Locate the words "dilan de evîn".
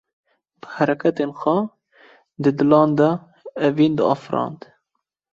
2.57-3.93